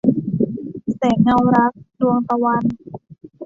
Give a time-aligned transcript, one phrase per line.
[0.97, 2.63] แสงเงารัก- ดวงตะวัน